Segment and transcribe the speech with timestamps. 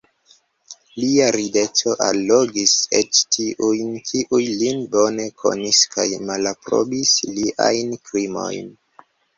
[1.01, 8.77] Lia rideto allogis eĉ tiujn, kiuj lin bone konis kaj malaprobis liajn krimojn.